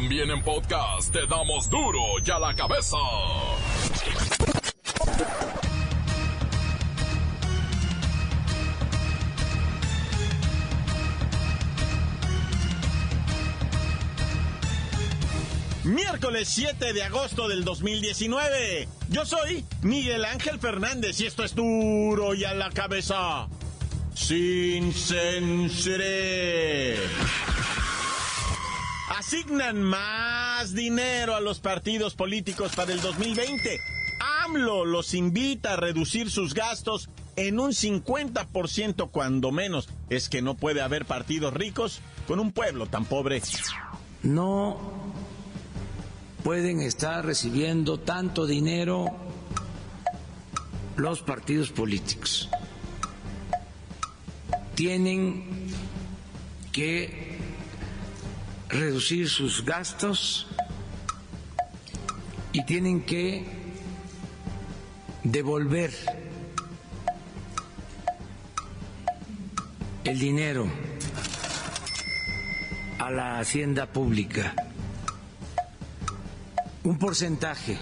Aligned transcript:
También 0.00 0.30
en 0.30 0.40
podcast 0.44 1.12
te 1.12 1.26
damos 1.26 1.68
duro 1.68 1.98
y 2.24 2.30
a 2.30 2.38
la 2.38 2.54
cabeza. 2.54 2.96
Miércoles 15.82 16.48
7 16.48 16.92
de 16.92 17.02
agosto 17.02 17.48
del 17.48 17.64
2019. 17.64 18.86
Yo 19.08 19.26
soy 19.26 19.64
Miguel 19.82 20.24
Ángel 20.26 20.60
Fernández 20.60 21.20
y 21.20 21.26
esto 21.26 21.42
es 21.42 21.56
duro 21.56 22.34
y 22.34 22.44
a 22.44 22.54
la 22.54 22.70
cabeza. 22.70 23.48
Sin. 24.14 24.92
Asignan 29.28 29.82
más 29.82 30.72
dinero 30.72 31.34
a 31.34 31.42
los 31.42 31.60
partidos 31.60 32.14
políticos 32.14 32.72
para 32.74 32.94
el 32.94 33.02
2020. 33.02 33.78
AMLO 34.46 34.86
los 34.86 35.12
invita 35.12 35.74
a 35.74 35.76
reducir 35.76 36.30
sus 36.30 36.54
gastos 36.54 37.10
en 37.36 37.60
un 37.60 37.72
50% 37.72 39.10
cuando 39.10 39.52
menos. 39.52 39.90
Es 40.08 40.30
que 40.30 40.40
no 40.40 40.56
puede 40.56 40.80
haber 40.80 41.04
partidos 41.04 41.52
ricos 41.52 42.00
con 42.26 42.40
un 42.40 42.52
pueblo 42.52 42.86
tan 42.86 43.04
pobre. 43.04 43.42
No 44.22 44.78
pueden 46.42 46.80
estar 46.80 47.22
recibiendo 47.22 48.00
tanto 48.00 48.46
dinero 48.46 49.08
los 50.96 51.20
partidos 51.20 51.70
políticos. 51.70 52.48
Tienen 54.74 55.68
que 56.72 57.27
reducir 58.68 59.28
sus 59.28 59.64
gastos 59.64 60.46
y 62.52 62.64
tienen 62.64 63.02
que 63.02 63.46
devolver 65.24 65.92
el 70.04 70.18
dinero 70.18 70.66
a 72.98 73.10
la 73.10 73.38
hacienda 73.38 73.86
pública, 73.86 74.54
un 76.84 76.98
porcentaje 76.98 77.78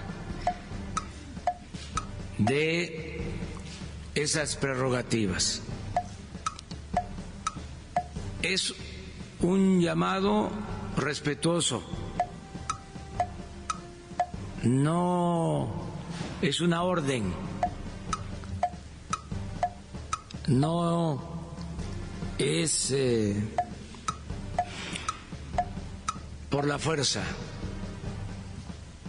de 2.38 3.22
esas 4.14 4.56
prerrogativas. 4.56 5.62
Es 8.42 8.74
un 9.40 9.80
llamado 9.80 10.50
respetuoso. 10.96 11.82
No 14.62 15.70
es 16.42 16.60
una 16.60 16.82
orden. 16.82 17.32
No 20.48 21.22
es 22.38 22.90
eh, 22.92 23.36
por 26.50 26.66
la 26.66 26.78
fuerza. 26.78 27.22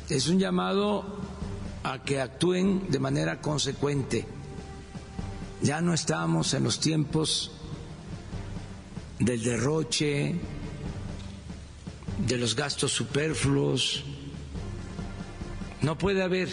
Es 0.09 0.27
un 0.27 0.39
llamado 0.39 1.17
a 1.83 2.03
que 2.03 2.21
actúen 2.21 2.89
de 2.89 2.99
manera 2.99 3.41
consecuente. 3.41 4.25
Ya 5.61 5.81
no 5.81 5.93
estamos 5.93 6.53
en 6.53 6.63
los 6.63 6.79
tiempos 6.79 7.51
del 9.19 9.43
derroche, 9.43 10.35
de 12.27 12.37
los 12.37 12.55
gastos 12.55 12.91
superfluos. 12.91 14.03
No 15.81 15.97
puede 15.97 16.21
haber 16.21 16.49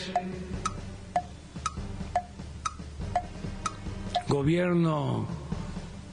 gobierno 4.28 5.26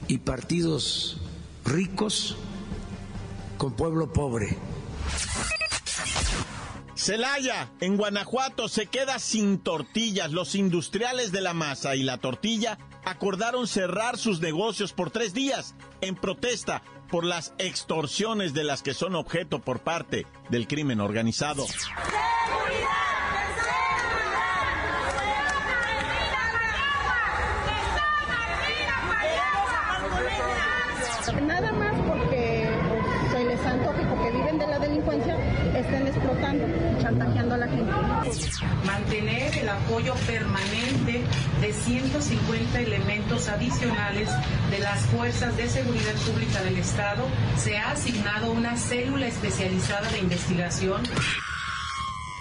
y 0.08 0.18
partidos 0.18 1.20
ricos 1.64 2.36
con 3.56 3.74
pueblo 3.74 4.12
pobre. 4.12 4.56
Celaya, 7.02 7.68
en 7.80 7.96
Guanajuato, 7.96 8.68
se 8.68 8.86
queda 8.86 9.18
sin 9.18 9.58
tortillas. 9.58 10.30
Los 10.30 10.54
industriales 10.54 11.32
de 11.32 11.40
la 11.40 11.52
masa 11.52 11.96
y 11.96 12.04
la 12.04 12.18
tortilla 12.18 12.78
acordaron 13.04 13.66
cerrar 13.66 14.16
sus 14.16 14.40
negocios 14.40 14.92
por 14.92 15.10
tres 15.10 15.34
días 15.34 15.74
en 16.00 16.14
protesta 16.14 16.84
por 17.10 17.24
las 17.24 17.54
extorsiones 17.58 18.54
de 18.54 18.62
las 18.62 18.82
que 18.82 18.94
son 18.94 19.16
objeto 19.16 19.58
por 19.58 19.80
parte 19.80 20.28
del 20.48 20.68
crimen 20.68 21.00
organizado. 21.00 21.66
Apoyo 39.72 40.14
permanente 40.26 41.22
de 41.60 41.72
150 41.72 42.80
elementos 42.80 43.48
adicionales 43.48 44.28
de 44.70 44.78
las 44.78 45.00
fuerzas 45.06 45.56
de 45.56 45.68
seguridad 45.68 46.14
pública 46.26 46.62
del 46.62 46.78
Estado. 46.78 47.24
Se 47.56 47.78
ha 47.78 47.90
asignado 47.90 48.52
una 48.52 48.76
célula 48.76 49.26
especializada 49.26 50.10
de 50.10 50.18
investigación. 50.18 51.02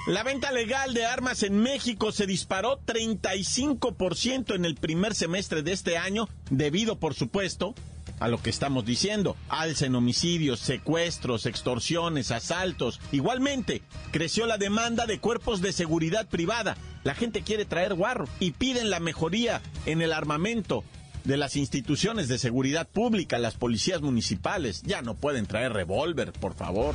La 0.07 0.23
venta 0.23 0.51
legal 0.51 0.95
de 0.95 1.05
armas 1.05 1.43
en 1.43 1.57
México 1.59 2.11
se 2.11 2.25
disparó 2.25 2.79
35% 2.85 4.55
en 4.55 4.65
el 4.65 4.73
primer 4.75 5.13
semestre 5.13 5.61
de 5.61 5.73
este 5.73 5.97
año, 5.97 6.27
debido, 6.49 6.99
por 6.99 7.13
supuesto, 7.13 7.75
a 8.21 8.27
lo 8.27 8.41
que 8.41 8.51
estamos 8.51 8.85
diciendo. 8.85 9.35
Alza 9.49 9.87
en 9.87 9.95
homicidios, 9.95 10.59
secuestros, 10.59 11.45
extorsiones, 11.45 12.31
asaltos. 12.31 13.01
Igualmente, 13.11 13.81
creció 14.11 14.45
la 14.45 14.57
demanda 14.57 15.07
de 15.07 15.19
cuerpos 15.19 15.61
de 15.61 15.73
seguridad 15.73 16.29
privada. 16.29 16.77
La 17.03 17.15
gente 17.15 17.41
quiere 17.41 17.65
traer 17.65 17.95
guarro 17.95 18.29
y 18.39 18.51
piden 18.51 18.91
la 18.91 18.99
mejoría 18.99 19.61
en 19.87 20.01
el 20.03 20.13
armamento 20.13 20.83
de 21.23 21.35
las 21.37 21.55
instituciones 21.55 22.27
de 22.27 22.37
seguridad 22.37 22.87
pública, 22.87 23.39
las 23.39 23.55
policías 23.55 24.01
municipales. 24.01 24.83
Ya 24.83 25.01
no 25.01 25.15
pueden 25.15 25.47
traer 25.47 25.73
revólver, 25.73 26.31
por 26.31 26.53
favor. 26.53 26.93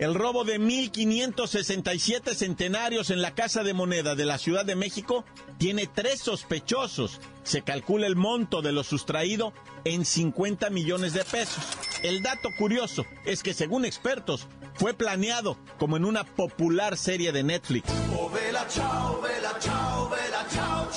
El 0.00 0.14
robo 0.14 0.44
de 0.44 0.58
1.567 0.58 2.34
centenarios 2.34 3.10
en 3.10 3.20
la 3.20 3.34
Casa 3.34 3.62
de 3.62 3.74
Moneda 3.74 4.14
de 4.14 4.24
la 4.24 4.38
Ciudad 4.38 4.64
de 4.64 4.74
México 4.74 5.26
tiene 5.58 5.86
tres 5.86 6.20
sospechosos. 6.20 7.20
Se 7.42 7.60
calcula 7.60 8.06
el 8.06 8.16
monto 8.16 8.62
de 8.62 8.72
lo 8.72 8.82
sustraído 8.82 9.52
en 9.84 10.06
50 10.06 10.70
millones 10.70 11.12
de 11.12 11.22
pesos. 11.22 11.62
El 12.02 12.22
dato 12.22 12.48
curioso 12.56 13.04
es 13.26 13.42
que 13.42 13.52
según 13.52 13.84
expertos 13.84 14.48
fue 14.72 14.94
planeado 14.94 15.58
como 15.78 15.98
en 15.98 16.06
una 16.06 16.24
popular 16.24 16.96
serie 16.96 17.30
de 17.30 17.42
Netflix. 17.42 17.92
Oh, 18.18 18.30
vela, 18.30 18.64
ciao, 18.70 19.20
vela, 19.20 19.54
ciao, 19.60 20.08
vela, 20.08 20.46
ciao, 20.48 20.90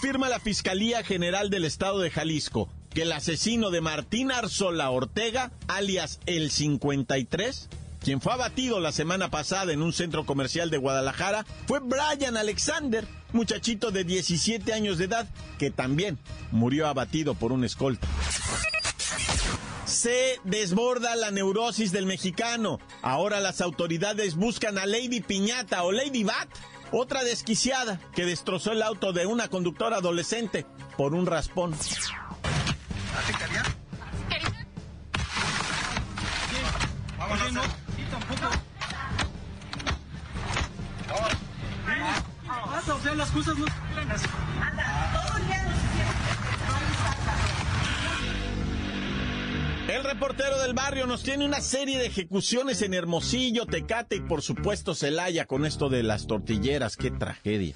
Confirma 0.00 0.28
la 0.28 0.38
Fiscalía 0.38 1.02
General 1.02 1.50
del 1.50 1.64
Estado 1.64 1.98
de 1.98 2.12
Jalisco 2.12 2.68
que 2.94 3.02
el 3.02 3.10
asesino 3.10 3.72
de 3.72 3.80
Martín 3.80 4.30
Arzola 4.30 4.90
Ortega, 4.90 5.50
alias 5.66 6.20
el 6.26 6.52
53, 6.52 7.68
quien 8.04 8.20
fue 8.20 8.32
abatido 8.32 8.78
la 8.78 8.92
semana 8.92 9.28
pasada 9.28 9.72
en 9.72 9.82
un 9.82 9.92
centro 9.92 10.24
comercial 10.24 10.70
de 10.70 10.78
Guadalajara, 10.78 11.44
fue 11.66 11.80
Brian 11.80 12.36
Alexander, 12.36 13.08
muchachito 13.32 13.90
de 13.90 14.04
17 14.04 14.72
años 14.72 14.98
de 14.98 15.06
edad, 15.06 15.26
que 15.58 15.72
también 15.72 16.16
murió 16.52 16.86
abatido 16.86 17.34
por 17.34 17.50
un 17.50 17.64
escolta. 17.64 18.06
Se 19.84 20.38
desborda 20.44 21.16
la 21.16 21.32
neurosis 21.32 21.90
del 21.90 22.06
mexicano. 22.06 22.78
Ahora 23.02 23.40
las 23.40 23.60
autoridades 23.60 24.36
buscan 24.36 24.78
a 24.78 24.86
Lady 24.86 25.22
Piñata 25.22 25.82
o 25.82 25.90
Lady 25.90 26.22
Bat, 26.22 26.48
otra 26.92 27.22
desquiciada 27.24 28.00
que 28.14 28.24
destrozó 28.24 28.72
el 28.72 28.82
auto 28.82 29.12
de 29.12 29.26
una 29.26 29.48
conductora 29.48 29.98
adolescente 29.98 30.66
por 30.96 31.14
un 31.14 31.26
raspón. 31.26 31.74
Las 43.16 43.30
cosas 43.30 43.58
no. 43.58 43.66
El 49.88 50.04
reportero 50.04 50.60
del 50.60 50.74
barrio 50.74 51.06
nos 51.06 51.22
tiene 51.22 51.46
una 51.46 51.62
serie 51.62 51.98
de 51.98 52.04
ejecuciones 52.04 52.82
en 52.82 52.92
Hermosillo, 52.92 53.64
Tecate 53.64 54.16
y 54.16 54.20
por 54.20 54.42
supuesto 54.42 54.94
Celaya 54.94 55.46
con 55.46 55.64
esto 55.64 55.88
de 55.88 56.02
las 56.02 56.26
tortilleras. 56.26 56.98
¡Qué 56.98 57.10
tragedia! 57.10 57.72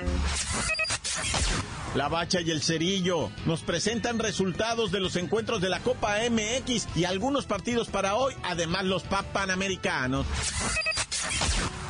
La 1.95 2.09
Bacha 2.09 2.43
y 2.43 2.51
el 2.51 2.63
Cerillo 2.63 3.31
nos 3.47 3.63
presentan 3.63 4.19
resultados 4.19 4.93
de 4.93 5.01
los 5.01 5.17
encuentros 5.17 5.63
de 5.63 5.71
la 5.71 5.81
Copa 5.81 6.19
MX 6.31 6.89
y 6.95 7.05
algunos 7.07 7.47
partidos 7.47 7.89
para 7.89 8.15
hoy, 8.15 8.35
además 8.43 8.85
los 8.85 9.05
Panamericanos. 9.05 10.27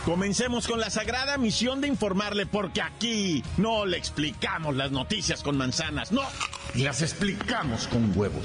Comencemos 0.04 0.68
con 0.68 0.78
la 0.78 0.90
sagrada 0.90 1.36
misión 1.36 1.80
de 1.80 1.88
informarle, 1.88 2.46
porque 2.46 2.80
aquí 2.80 3.42
no 3.56 3.86
le 3.86 3.96
explicamos 3.96 4.76
las 4.76 4.92
noticias 4.92 5.42
con 5.42 5.56
manzanas, 5.56 6.12
no, 6.12 6.22
las 6.74 7.02
explicamos 7.02 7.88
con 7.88 8.16
huevos. 8.16 8.44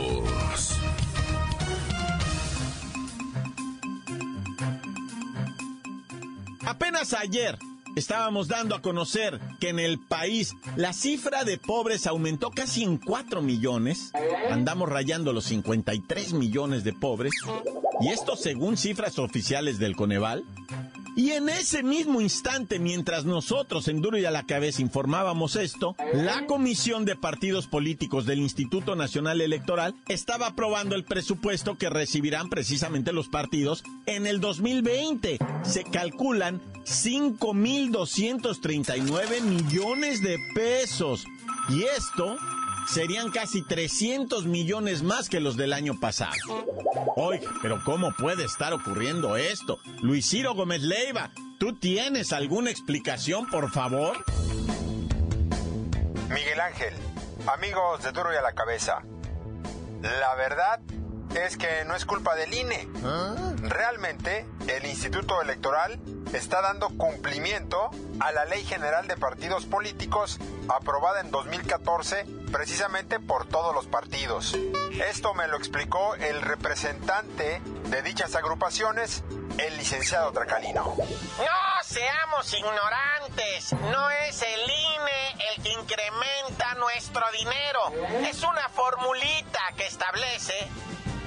Apenas 6.71 7.13
ayer 7.13 7.59
estábamos 7.97 8.47
dando 8.47 8.75
a 8.75 8.81
conocer 8.81 9.41
que 9.59 9.67
en 9.67 9.77
el 9.77 9.99
país 9.99 10.53
la 10.77 10.93
cifra 10.93 11.43
de 11.43 11.57
pobres 11.57 12.07
aumentó 12.07 12.49
casi 12.49 12.83
en 12.83 12.97
4 12.97 13.41
millones. 13.41 14.13
Andamos 14.49 14.87
rayando 14.87 15.33
los 15.33 15.43
53 15.43 16.31
millones 16.31 16.85
de 16.85 16.93
pobres. 16.93 17.33
Y 17.99 18.07
esto 18.07 18.37
según 18.37 18.77
cifras 18.77 19.19
oficiales 19.19 19.79
del 19.79 19.97
Coneval. 19.97 20.45
Y 21.15 21.31
en 21.31 21.49
ese 21.49 21.83
mismo 21.83 22.21
instante, 22.21 22.79
mientras 22.79 23.25
nosotros 23.25 23.89
en 23.89 24.01
Duro 24.01 24.17
y 24.17 24.23
a 24.25 24.31
la 24.31 24.43
Cabeza 24.43 24.81
informábamos 24.81 25.57
esto, 25.57 25.97
la 26.13 26.45
Comisión 26.45 27.03
de 27.03 27.17
Partidos 27.17 27.67
Políticos 27.67 28.25
del 28.25 28.39
Instituto 28.39 28.95
Nacional 28.95 29.41
Electoral 29.41 29.93
estaba 30.07 30.47
aprobando 30.47 30.95
el 30.95 31.03
presupuesto 31.03 31.77
que 31.77 31.89
recibirán 31.89 32.47
precisamente 32.49 33.11
los 33.11 33.27
partidos 33.27 33.83
en 34.05 34.25
el 34.25 34.39
2020. 34.39 35.37
Se 35.63 35.83
calculan 35.83 36.61
5.239 36.85 39.41
millones 39.41 40.21
de 40.21 40.37
pesos. 40.55 41.25
Y 41.69 41.83
esto 41.83 42.37
serían 42.87 43.31
casi 43.31 43.61
300 43.61 44.45
millones 44.45 45.03
más 45.03 45.29
que 45.29 45.39
los 45.39 45.57
del 45.57 45.73
año 45.73 45.99
pasado. 45.99 46.65
Oye, 47.15 47.41
pero 47.61 47.83
¿cómo 47.83 48.13
puede 48.13 48.45
estar 48.45 48.73
ocurriendo 48.73 49.37
esto? 49.37 49.79
Luis 50.01 50.29
Ciro 50.29 50.53
Gómez 50.53 50.81
Leiva, 50.81 51.31
¿tú 51.59 51.75
tienes 51.75 52.33
alguna 52.33 52.69
explicación, 52.69 53.49
por 53.49 53.71
favor? 53.71 54.23
Miguel 56.29 56.59
Ángel, 56.61 56.93
amigos 57.47 58.03
de 58.03 58.11
Duro 58.11 58.33
y 58.33 58.37
a 58.37 58.41
la 58.41 58.53
Cabeza, 58.53 59.03
la 60.01 60.35
verdad 60.35 60.79
es 61.35 61.57
que 61.57 61.85
no 61.85 61.95
es 61.95 62.05
culpa 62.05 62.35
del 62.35 62.53
INE. 62.53 62.87
Realmente, 63.61 64.45
el 64.67 64.85
Instituto 64.85 65.41
Electoral 65.41 65.99
está 66.33 66.61
dando 66.61 66.89
cumplimiento 66.89 67.89
a 68.19 68.31
la 68.31 68.45
Ley 68.45 68.63
General 68.63 69.07
de 69.07 69.17
Partidos 69.17 69.65
Políticos 69.65 70.39
aprobada 70.69 71.21
en 71.21 71.31
2014 71.31 72.25
precisamente 72.51 73.19
por 73.19 73.47
todos 73.47 73.73
los 73.73 73.87
partidos. 73.87 74.57
Esto 75.07 75.33
me 75.33 75.47
lo 75.47 75.57
explicó 75.57 76.15
el 76.15 76.41
representante 76.41 77.61
de 77.89 78.01
dichas 78.01 78.35
agrupaciones, 78.35 79.23
el 79.57 79.77
licenciado 79.77 80.31
Tracalino. 80.31 80.95
No 80.97 81.83
seamos 81.83 82.53
ignorantes, 82.53 83.73
no 83.73 84.09
es 84.09 84.41
el 84.41 84.61
INE 84.61 85.55
el 85.55 85.63
que 85.63 85.69
incrementa 85.71 86.75
nuestro 86.75 87.23
dinero, 87.31 88.27
es 88.27 88.43
una 88.43 88.69
formulita 88.69 89.59
que 89.75 89.87
establece 89.87 90.69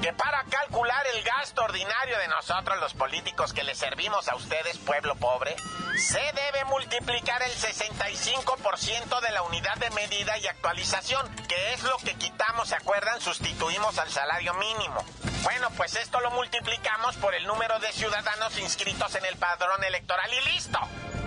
que 0.05 0.13
para 0.13 0.45
calcular 0.45 1.07
el 1.15 1.23
gasto 1.23 1.65
ordinario 1.65 2.19
de 2.19 2.29
nosotros 2.29 2.79
los 2.79 2.93
políticos 2.93 3.55
que 3.55 3.65
le 3.65 3.75
servimos 3.75 4.29
a 4.29 4.37
ustedes, 4.37 4.77
pueblo 4.77 5.15
pobre, 5.15 5.57
se 5.97 6.21
debe 6.21 6.63
multiplicar 6.67 7.43
el 7.43 7.53
65% 7.53 9.21
de 9.23 9.31
la 9.31 9.41
unidad 9.45 9.77
de 9.77 9.89
medida 9.93 10.37
y 10.37 10.47
actualización, 10.47 11.27
que 11.49 11.73
es 11.73 11.83
lo 11.85 11.97
que 11.97 12.17
quitamos, 12.17 12.69
¿se 12.69 12.75
acuerdan? 12.75 13.19
Sustituimos 13.23 13.99
al 13.99 14.11
salario 14.11 14.53
mínimo. 14.53 15.03
Bueno, 15.43 15.71
pues 15.75 15.97
esto 15.97 16.21
lo 16.21 16.31
multiplicamos 16.33 17.17
por 17.17 17.35
el 17.35 17.47
número 17.47 17.79
de 17.79 17.91
ciudadanos 17.91 18.59
inscritos 18.59 19.15
en 19.15 19.25
el 19.25 19.39
padrón 19.39 19.85
electoral 19.85 20.31
y 20.35 20.53
listo. 20.53 20.81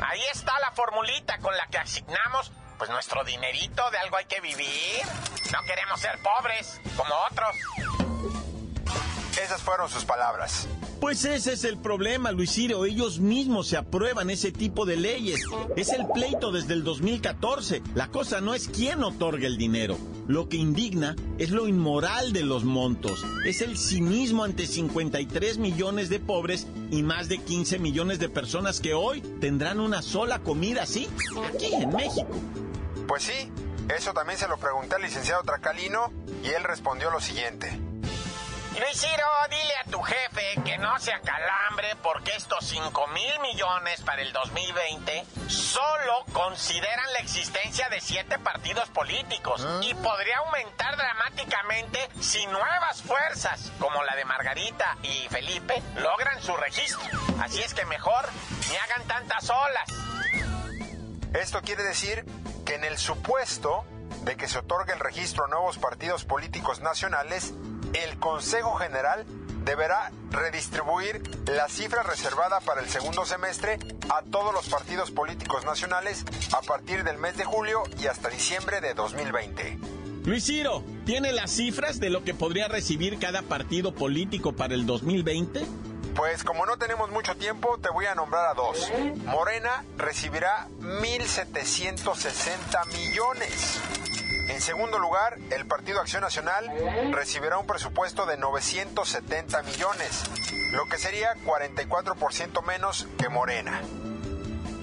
Ahí 0.07 0.21
está 0.31 0.53
la 0.59 0.69
formulita 0.73 1.39
con 1.39 1.57
la 1.57 1.65
que 1.65 1.79
asignamos 1.79 2.51
pues 2.77 2.91
nuestro 2.91 3.23
dinerito, 3.23 3.89
de 3.89 3.97
algo 3.97 4.17
hay 4.17 4.25
que 4.25 4.39
vivir. 4.39 5.01
No 5.51 5.63
queremos 5.63 5.99
ser 5.99 6.21
pobres, 6.21 6.79
como 6.95 7.15
otros. 7.31 7.55
Esas 9.43 9.61
fueron 9.61 9.89
sus 9.89 10.03
palabras. 10.03 10.67
Pues 10.99 11.23
ese 11.25 11.53
es 11.53 11.63
el 11.63 11.77
problema, 11.77 12.31
Luis 12.31 12.51
Ciro. 12.51 12.85
Ellos 12.85 13.19
mismos 13.19 13.67
se 13.67 13.77
aprueban 13.77 14.31
ese 14.31 14.51
tipo 14.51 14.85
de 14.85 14.97
leyes. 14.97 15.41
Es 15.75 15.89
el 15.89 16.07
pleito 16.07 16.51
desde 16.51 16.73
el 16.73 16.83
2014. 16.83 17.83
La 17.93 18.07
cosa 18.07 18.41
no 18.41 18.55
es 18.55 18.67
quién 18.67 19.03
otorga 19.03 19.45
el 19.45 19.57
dinero. 19.57 19.97
Lo 20.27 20.49
que 20.49 20.57
indigna 20.57 21.15
es 21.37 21.51
lo 21.51 21.67
inmoral 21.67 22.33
de 22.33 22.43
los 22.43 22.63
montos. 22.63 23.23
Es 23.45 23.61
el 23.61 23.77
cinismo 23.77 24.43
ante 24.43 24.65
53 24.65 25.59
millones 25.59 26.09
de 26.09 26.19
pobres 26.19 26.65
y 26.89 27.03
más 27.03 27.29
de 27.29 27.37
15 27.37 27.77
millones 27.77 28.17
de 28.17 28.29
personas 28.29 28.79
que 28.79 28.95
hoy 28.95 29.21
tendrán 29.39 29.79
una 29.79 30.01
sola 30.01 30.39
comida 30.39 30.83
así, 30.83 31.07
aquí 31.53 31.73
en 31.75 31.91
México. 31.91 32.29
Pues 33.07 33.23
sí, 33.23 33.51
eso 33.95 34.13
también 34.13 34.39
se 34.39 34.47
lo 34.47 34.57
pregunté 34.57 34.95
al 34.95 35.03
licenciado 35.03 35.43
Tracalino 35.43 36.11
y 36.43 36.47
él 36.47 36.63
respondió 36.63 37.11
lo 37.11 37.21
siguiente. 37.21 37.86
Luis 38.79 38.99
Ciro, 38.99 39.25
dile 39.49 39.73
a 39.75 39.89
tu 39.89 39.99
jefe 40.03 40.61
que 40.63 40.77
no 40.77 40.99
se 40.99 41.11
acalambre 41.11 41.95
porque 42.03 42.35
estos 42.35 42.63
5 42.63 43.07
mil 43.07 43.39
millones 43.39 44.01
para 44.01 44.21
el 44.21 44.31
2020 44.31 45.25
solo 45.47 46.23
consideran 46.31 47.11
la 47.13 47.19
existencia 47.19 47.89
de 47.89 47.99
siete 47.99 48.37
partidos 48.37 48.87
políticos 48.89 49.67
y 49.81 49.95
podría 49.95 50.37
aumentar 50.45 50.95
dramáticamente 50.95 52.07
si 52.19 52.45
nuevas 52.45 53.01
fuerzas 53.01 53.71
como 53.79 54.03
la 54.03 54.15
de 54.15 54.25
Margarita 54.25 54.97
y 55.01 55.27
Felipe 55.29 55.81
logran 55.95 56.39
su 56.43 56.55
registro. 56.55 57.09
Así 57.41 57.63
es 57.63 57.73
que 57.73 57.85
mejor 57.85 58.29
ni 58.69 58.75
hagan 58.75 59.07
tantas 59.07 59.49
olas. 59.49 59.89
Esto 61.33 61.61
quiere 61.63 61.81
decir 61.81 62.25
que 62.63 62.75
en 62.75 62.83
el 62.83 62.99
supuesto 62.99 63.85
de 64.21 64.37
que 64.37 64.47
se 64.47 64.59
otorgue 64.59 64.93
el 64.93 64.99
registro 64.99 65.45
a 65.45 65.47
nuevos 65.47 65.79
partidos 65.79 66.25
políticos 66.25 66.81
nacionales, 66.81 67.53
el 67.93 68.17
Consejo 68.19 68.75
General 68.75 69.25
deberá 69.63 70.11
redistribuir 70.31 71.21
la 71.47 71.67
cifra 71.67 72.03
reservada 72.03 72.59
para 72.61 72.81
el 72.81 72.87
segundo 72.87 73.25
semestre 73.25 73.79
a 74.09 74.21
todos 74.21 74.53
los 74.53 74.69
partidos 74.69 75.11
políticos 75.11 75.65
nacionales 75.65 76.23
a 76.53 76.61
partir 76.61 77.03
del 77.03 77.17
mes 77.17 77.35
de 77.35 77.43
julio 77.43 77.83
y 77.99 78.07
hasta 78.07 78.29
diciembre 78.29 78.79
de 78.79 78.93
2020. 78.93 79.77
Luis 80.23 80.45
Ciro, 80.45 80.83
¿tiene 81.05 81.31
las 81.31 81.51
cifras 81.51 81.99
de 81.99 82.09
lo 82.09 82.23
que 82.23 82.33
podría 82.33 82.67
recibir 82.67 83.19
cada 83.19 83.41
partido 83.41 83.93
político 83.93 84.53
para 84.53 84.73
el 84.73 84.85
2020? 84.85 85.65
Pues 86.15 86.43
como 86.43 86.65
no 86.65 86.77
tenemos 86.77 87.11
mucho 87.11 87.35
tiempo, 87.35 87.77
te 87.77 87.89
voy 87.89 88.07
a 88.07 88.15
nombrar 88.15 88.47
a 88.47 88.53
dos. 88.53 88.89
Morena 89.25 89.83
recibirá 89.97 90.67
1.760 90.79 92.87
millones. 92.93 93.79
En 94.57 94.63
segundo 94.63 94.97
lugar, 94.97 95.37
el 95.51 95.67
Partido 95.67 96.01
Acción 96.01 96.23
Nacional 96.23 96.65
recibirá 97.11 97.59
un 97.59 97.67
presupuesto 97.67 98.25
de 98.25 98.37
970 98.37 99.61
millones, 99.61 100.23
lo 100.71 100.87
que 100.89 100.97
sería 100.97 101.35
44% 101.45 102.65
menos 102.65 103.07
que 103.19 103.29
Morena. 103.29 103.79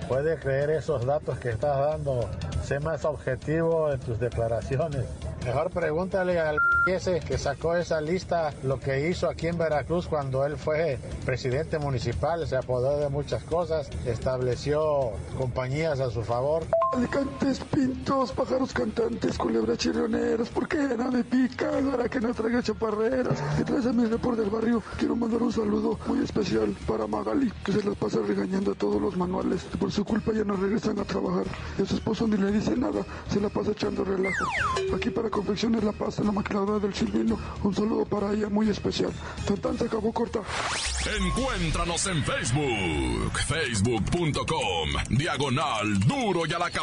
puede 0.07 0.37
creer 0.37 0.69
esos 0.71 1.05
datos 1.05 1.37
que 1.39 1.49
estás 1.49 1.77
dando. 1.77 2.29
Sé 2.63 2.79
más 2.79 3.05
objetivo 3.05 3.91
en 3.91 3.99
tus 3.99 4.19
declaraciones. 4.19 5.05
Mejor 5.45 5.69
pregúntale 5.71 6.39
al 6.39 6.57
ese 6.85 7.19
que 7.21 7.37
sacó 7.37 7.75
esa 7.75 8.01
lista 8.01 8.53
lo 8.63 8.79
que 8.79 9.09
hizo 9.09 9.29
aquí 9.29 9.47
en 9.47 9.57
Veracruz 9.57 10.07
cuando 10.07 10.45
él 10.45 10.57
fue 10.57 10.99
presidente 11.25 11.79
municipal, 11.79 12.45
se 12.45 12.57
apodó 12.57 12.97
de 12.99 13.09
muchas 13.09 13.43
cosas, 13.43 13.89
estableció 14.05 15.11
compañías 15.37 15.99
a 15.99 16.09
su 16.09 16.23
favor. 16.23 16.63
Alicantes, 16.95 17.59
pintos, 17.73 18.31
pájaros 18.33 18.71
cantantes, 18.71 19.35
culebras 19.35 19.79
chirrioneras, 19.79 20.49
¿por 20.49 20.67
qué 20.67 20.77
no 20.77 21.11
me 21.11 21.23
pica? 21.23 21.71
Para 21.89 22.07
que 22.07 22.21
no 22.21 22.31
traiga 22.35 22.61
chaparreras. 22.61 23.41
Que 23.57 23.63
traes 23.63 23.87
a 23.87 23.93
mi 23.93 24.05
report 24.05 24.37
del 24.37 24.51
barrio, 24.51 24.83
quiero 24.99 25.15
mandar 25.15 25.41
un 25.41 25.51
saludo 25.51 25.97
muy 26.05 26.23
especial 26.23 26.75
para 26.85 27.07
Magali, 27.07 27.51
que 27.65 27.71
se 27.71 27.83
las 27.83 27.97
pasa 27.97 28.19
regañando 28.27 28.73
a 28.73 28.75
todos 28.75 29.01
los 29.01 29.17
manuales. 29.17 29.63
Por 29.79 29.91
su 29.91 30.05
culpa 30.05 30.33
ya 30.33 30.43
no 30.43 30.55
regresan 30.55 30.99
a 30.99 31.03
trabajar. 31.03 31.45
Y 31.79 31.81
a 31.81 31.85
su 31.87 31.95
esposo 31.95 32.27
ni 32.27 32.37
le 32.37 32.51
dice 32.51 32.77
nada, 32.77 33.03
se 33.27 33.41
la 33.41 33.49
pasa 33.49 33.71
echando 33.71 34.03
relajo. 34.03 34.45
Aquí 34.95 35.09
para 35.09 35.31
Confecciones 35.31 35.83
La 35.83 35.93
en 35.93 36.25
la 36.27 36.31
maquiladora 36.31 36.77
del 36.77 36.93
Silvino, 36.93 37.39
un 37.63 37.73
saludo 37.73 38.05
para 38.05 38.33
ella 38.33 38.49
muy 38.49 38.69
especial. 38.69 39.11
Tantan 39.47 39.79
se 39.79 39.85
acabó 39.85 40.13
corta. 40.13 40.41
Encuéntranos 41.19 42.05
en 42.05 42.23
Facebook, 42.23 43.39
facebook.com, 43.47 44.89
diagonal 45.09 45.99
duro 45.99 46.45
y 46.45 46.53
a 46.53 46.59
la 46.59 46.69
cabeza 46.69 46.82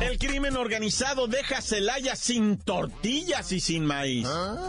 El 0.00 0.18
crimen 0.18 0.56
organizado 0.56 1.26
deja 1.26 1.60
Celaya 1.62 2.14
sin 2.16 2.58
tortillas 2.58 3.50
y 3.52 3.60
sin 3.60 3.86
maíz. 3.86 4.28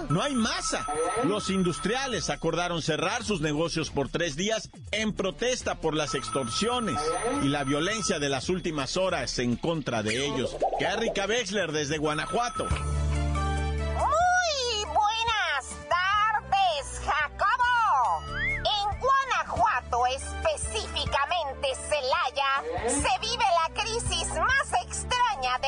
No 0.10 0.22
hay 0.22 0.34
masa. 0.34 0.88
Los 1.26 1.50
industriales 1.50 2.30
acordaron 2.30 2.82
cerrar 2.82 3.26
sus 3.26 3.42
negocios 3.42 3.90
por 3.90 4.08
tres 4.10 4.38
días 4.38 4.70
en 4.92 5.12
protesta 5.14 5.82
por 5.82 5.96
las 5.96 6.16
extorsiones 6.16 6.98
y 7.44 7.50
la 7.50 7.66
violencia 7.66 8.20
de 8.20 8.30
las 8.30 8.48
últimas 8.50 8.96
horas 8.96 9.38
en 9.40 9.58
contra 9.58 10.02
de 10.02 10.26
ellos. 10.26 10.56
Erika 10.80 11.26
Wexler 11.26 11.74
desde 11.74 11.98
Guanajuato. 11.98 12.64
Muy 12.66 14.86
buenas 14.86 15.76
tardes, 15.90 17.02
Jacobo. 17.04 18.24
En 18.60 19.00
Guanajuato, 19.00 20.06
específicamente 20.08 21.68
Celaya, 21.90 22.64
se 22.88 23.20
vive 23.20 23.37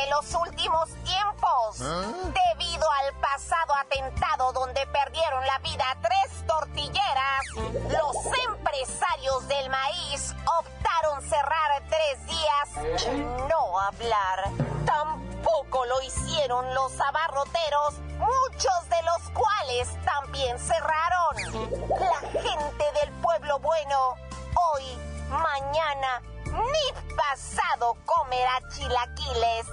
los 0.10 0.34
últimos 0.36 0.90
tiempos. 1.04 1.78
Debido 1.80 2.92
al 2.92 3.14
pasado 3.22 3.74
atentado 3.76 4.52
donde 4.54 4.86
perdieron 4.88 5.46
la 5.46 5.60
vida 5.60 5.86
tres 6.02 6.46
tortilleras, 6.46 7.46
los 7.56 8.16
empresarios 8.48 9.48
del 9.48 9.70
maíz 9.70 10.34
optaron 10.60 11.22
cerrar 11.22 11.84
tres 11.90 12.26
días 12.26 13.06
y 13.06 13.20
no 13.50 13.80
hablar. 13.80 14.52
Tampoco 14.86 15.86
lo 15.86 16.02
hicieron 16.02 16.74
los 16.74 17.00
abarroteros, 17.00 18.00
muchos 18.18 18.90
de 18.90 19.02
los 19.04 19.30
cuales 19.32 19.88
también 20.04 20.58
cerraron. 20.60 21.36
La 21.90 22.42
gente 22.42 22.86
del 23.00 23.12
pueblo 23.22 23.60
bueno, 23.60 24.16
hoy, 24.74 24.98
mañana, 25.30 26.22
ni 26.46 27.16
pasado 27.16 27.96
comerá 28.06 28.60
chilaquiles, 28.74 29.68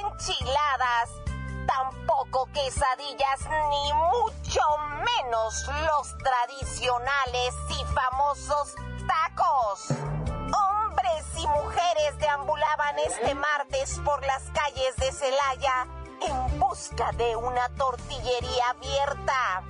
enchiladas, 0.00 1.10
tampoco 1.66 2.48
quesadillas, 2.52 3.40
ni 3.70 3.92
mucho 3.92 4.60
menos 5.24 5.66
los 5.66 6.18
tradicionales 6.18 7.54
y 7.70 7.84
famosos 7.94 8.74
tacos. 9.06 9.90
Hombres 9.90 11.24
y 11.36 11.46
mujeres 11.46 12.18
deambulaban 12.18 12.98
este 13.00 13.34
martes 13.34 14.00
por 14.04 14.24
las 14.24 14.42
calles 14.50 14.96
de 14.96 15.12
Celaya 15.12 15.86
en 16.22 16.58
busca 16.58 17.12
de 17.12 17.36
una 17.36 17.68
tortillería 17.70 18.70
abierta. 18.70 19.62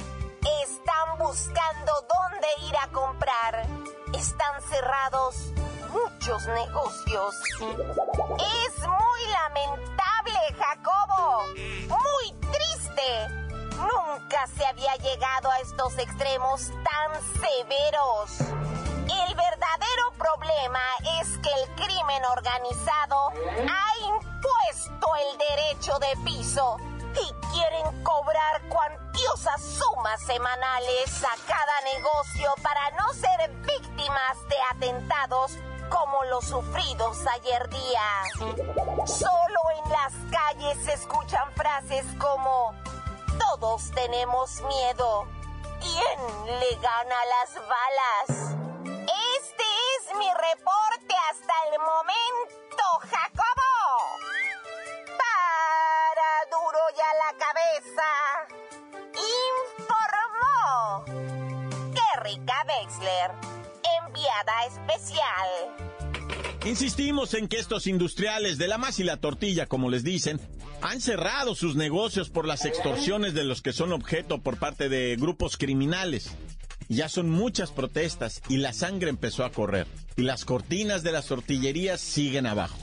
Están 0.63 1.19
buscando 1.19 1.93
dónde 2.09 2.49
ir 2.69 2.77
a 2.77 2.89
comprar. 2.89 3.67
Están 4.13 4.63
cerrados 4.63 5.53
muchos 5.97 6.47
negocios. 6.47 7.35
Es 7.61 8.79
muy 8.79 9.33
lamentable, 9.33 10.41
Jacobo. 10.59 11.45
Muy 11.89 12.33
triste. 12.51 13.29
Nunca 13.77 14.47
se 14.57 14.67
había 14.67 14.95
llegado 14.97 15.51
a 15.51 15.59
estos 15.61 15.99
extremos 15.99 16.71
tan 16.85 17.23
severos. 17.41 18.41
El 18.41 19.35
verdadero 19.35 20.13
problema 20.19 20.81
es 21.21 21.39
que 21.39 21.51
el 21.53 21.69
crimen 21.77 22.25
organizado 22.25 23.29
ha 23.29 24.07
impuesto 24.07 25.09
el 25.17 25.39
derecho 25.39 25.99
de 25.99 26.17
piso 26.25 26.77
y 27.15 27.53
quieren 27.53 28.03
cobrar 28.03 28.63
cuantiosas 28.69 29.63
sumas 29.63 30.21
semanales 30.23 31.25
a 31.25 31.37
cada 31.47 31.81
negocio 31.95 32.55
para 32.63 32.91
no 32.93 33.13
ser 33.15 33.51
víctimas 33.63 34.49
de 34.49 34.57
atentados 34.71 35.53
los 36.31 36.45
sufridos 36.45 37.19
ayer 37.27 37.69
día. 37.69 38.23
Solo 39.07 39.61
en 39.85 39.91
las 39.91 40.13
calles 40.31 40.77
se 40.85 40.93
escuchan 40.95 41.53
frases 41.55 42.05
como 42.19 42.75
todos 43.39 43.91
tenemos 43.93 44.61
miedo. 44.63 45.27
¿Quién 45.81 46.59
le 46.59 46.75
gana 46.77 47.25
las 47.35 47.55
balas? 47.55 48.55
Este 48.85 49.65
es 49.95 50.17
mi 50.17 50.29
reporte 50.29 51.15
hasta 51.31 51.55
el 51.71 51.79
momento, 51.81 52.85
Jacobo. 53.01 53.75
Para 55.23 56.31
duro 56.51 56.81
y 56.97 57.01
a 57.01 57.15
la 57.25 57.33
cabeza, 57.45 58.11
informó 59.85 61.05
Kerrika 61.95 62.59
Wexler, 62.67 63.31
enviada 64.01 64.65
especial. 64.67 65.96
Insistimos 66.67 67.35
en 67.35 67.47
que 67.47 67.59
estos 67.59 67.87
industriales 67.87 68.59
de 68.59 68.67
la 68.67 68.77
más 68.77 68.99
y 68.99 69.05
la 69.05 69.19
tortilla, 69.19 69.67
como 69.67 69.89
les 69.89 70.03
dicen, 70.03 70.41
han 70.83 71.01
cerrado 71.01 71.55
sus 71.55 71.77
negocios 71.77 72.29
por 72.29 72.45
las 72.45 72.65
extorsiones 72.65 73.35
de 73.35 73.45
los 73.45 73.63
que 73.63 73.73
son 73.73 73.93
objeto 73.93 74.39
por 74.39 74.59
parte 74.59 74.89
de 74.89 75.15
grupos 75.15 75.57
criminales. 75.57 76.33
Ya 76.89 77.09
son 77.09 77.31
muchas 77.31 77.71
protestas 77.71 78.43
y 78.49 78.57
la 78.57 78.73
sangre 78.73 79.11
empezó 79.11 79.45
a 79.45 79.53
correr. 79.53 79.87
Y 80.17 80.23
las 80.23 80.45
cortinas 80.45 81.05
de 81.05 81.13
las 81.13 81.27
tortillerías 81.27 82.01
siguen 82.01 82.47
abajo. 82.47 82.79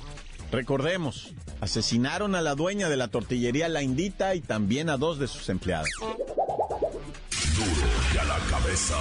Recordemos, 0.49 1.33
asesinaron 1.59 2.35
a 2.35 2.41
la 2.41 2.55
dueña 2.55 2.87
de 2.87 2.95
la 2.95 3.09
tortillería 3.09 3.67
La 3.67 3.83
Indita 3.83 4.33
y 4.33 4.39
también 4.39 4.89
a 4.89 4.95
dos 4.95 5.19
de 5.19 5.27
sus 5.27 5.49
empleados. 5.49 5.89
Duro 5.99 7.87
y 8.13 8.17
a 8.17 8.23
la 8.23 8.37
cabeza. 8.49 8.95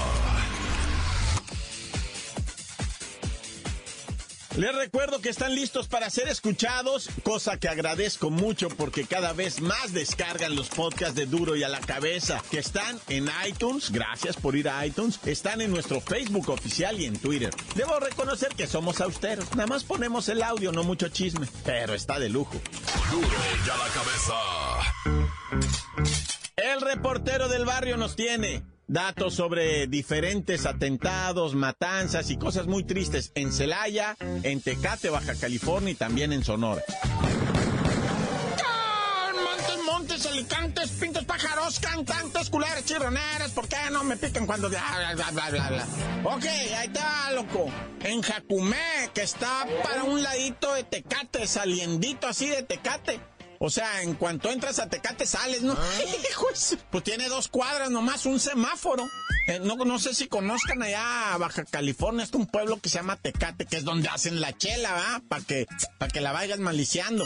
Les 4.57 4.75
recuerdo 4.75 5.21
que 5.23 5.31
están 5.31 5.55
listos 5.55 5.89
para 5.89 6.11
ser 6.11 6.29
escuchados, 6.29 7.09
cosa 7.23 7.59
que 7.59 7.69
agradezco 7.69 8.29
mucho 8.29 8.69
porque 8.69 9.07
cada 9.07 9.33
vez 9.33 9.63
más 9.63 9.95
descargan 9.95 10.55
los 10.55 10.69
podcasts 10.69 11.15
de 11.15 11.25
Duro 11.25 11.57
y 11.57 11.63
a 11.63 11.71
la 11.71 11.81
cabeza, 11.81 12.43
que 12.51 12.59
están 12.59 13.01
en 13.09 13.31
iTunes, 13.49 13.91
gracias 13.91 14.37
por 14.37 14.55
ir 14.55 14.69
a 14.69 14.85
iTunes, 14.85 15.19
están 15.25 15.63
en 15.63 15.71
nuestro 15.71 16.03
Facebook 16.03 16.51
oficial 16.51 17.01
y 17.01 17.07
en 17.07 17.19
Twitter. 17.19 17.51
Debo 17.77 17.99
reconocer 17.99 18.51
que 18.55 18.67
somos 18.67 19.01
austeros, 19.01 19.51
nada 19.57 19.69
más 19.69 19.85
ponemos 19.85 20.29
el 20.29 20.43
audio, 20.43 20.71
no 20.71 20.85
mucho 20.85 21.09
chisme, 21.09 21.49
pero 21.65 21.95
está 21.95 22.19
de 22.19 22.29
lujo. 22.29 22.61
Duro 23.11 23.27
y 23.27 23.71
a 23.71 23.77
la 23.79 23.89
cabeza. 23.95 24.35
El 26.57 26.83
reportero 26.83 27.49
del 27.49 27.65
barrio 27.65 27.97
nos 27.97 28.17
tiene 28.17 28.63
datos 28.87 29.35
sobre 29.35 29.87
diferentes 29.87 30.67
atentados, 30.67 31.55
matanzas 31.55 32.31
y 32.31 32.37
cosas 32.37 32.67
muy 32.67 32.85
tristes 32.85 33.33
en 33.35 33.53
Celaya, 33.53 34.17
en 34.43 34.61
Tecate, 34.61 35.11
Baja 35.11 35.35
California 35.35 35.93
y 35.93 35.95
también 35.95 36.33
en 36.33 36.45
Sonora. 36.45 36.83
Montes, 39.85 40.25
alicantes, 40.25 40.91
pintos, 40.93 41.25
pájaros, 41.25 41.79
cantantes, 41.79 42.49
culeras, 42.49 42.85
chirroneras, 42.85 43.51
¿por 43.51 43.69
qué 43.69 43.77
no 43.91 44.03
me 44.05 44.17
pican 44.17 44.47
cuando... 44.47 44.71
Bla, 44.71 44.83
bla, 45.15 45.31
bla, 45.31 45.51
bla, 45.51 45.69
bla? 45.69 45.87
Ok, 46.25 46.45
ahí 46.45 46.87
está, 46.87 47.31
loco. 47.33 47.71
En 48.01 48.23
Jacumé, 48.23 49.11
que 49.13 49.21
está 49.23 49.67
para 49.83 50.05
un 50.05 50.23
ladito 50.23 50.73
de 50.73 50.85
Tecate, 50.85 51.47
saliendito 51.47 52.27
así 52.27 52.49
de 52.49 52.63
Tecate. 52.63 53.21
O 53.65 53.71
sea, 53.71 54.03
en 54.03 54.15
cuanto 54.15 54.51
entras 54.51 54.81
a 54.81 54.89
Tecate 54.89 55.25
sales, 55.25 55.63
¿no? 55.63 55.77
Hijos, 56.31 56.77
pues 56.91 57.05
tiene 57.05 57.29
dos 57.29 57.47
cuadras 57.47 57.91
nomás, 57.91 58.27
un 58.27 58.41
semáforo. 58.41 59.09
Eh, 59.47 59.61
no, 59.63 59.77
no 59.77 60.01
sé 60.01 60.15
si 60.15 60.27
conozcan 60.27 60.83
allá 60.83 61.37
Baja 61.39 61.65
California, 61.65 62.25
es 62.25 62.33
un 62.33 62.49
pueblo 62.49 62.81
que 62.81 62.89
se 62.89 62.99
llama 62.99 63.15
Tecate, 63.15 63.67
que 63.67 63.77
es 63.77 63.85
donde 63.85 64.09
hacen 64.09 64.41
la 64.41 64.53
chela, 64.59 64.93
¿va? 64.93 65.23
Para 65.29 65.45
que, 65.45 65.69
para 65.99 66.11
que 66.11 66.21
la 66.21 66.33
vayas 66.33 66.59
maliciando. 66.59 67.25